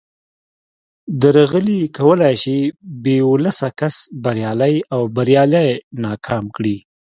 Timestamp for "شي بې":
2.43-3.17